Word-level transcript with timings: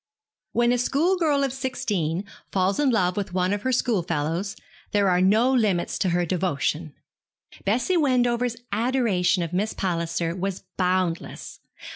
When 0.53 0.71
a 0.71 0.79
schoolgirl 0.79 1.43
of 1.43 1.53
sixteen 1.53 2.25
falls 2.51 2.79
in 2.79 2.89
love 2.89 3.15
with 3.15 3.33
one 3.35 3.53
of 3.53 3.61
her 3.61 3.71
schoolfellows 3.71 4.55
there 4.93 5.07
are 5.09 5.21
no 5.21 5.53
limits 5.53 5.99
to 5.99 6.09
her 6.09 6.25
devotion. 6.25 6.95
Bessie 7.65 7.97
Wendover's 7.97 8.57
adoration 8.71 9.43
of 9.43 9.53
Miss 9.53 9.75
Palliser 9.75 10.35
was 10.35 10.63
boundless. 10.75 11.59